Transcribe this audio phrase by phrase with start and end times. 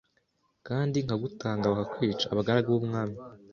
[0.67, 3.17] kandi nkagutanga bakakwica Abagaragu b'umwami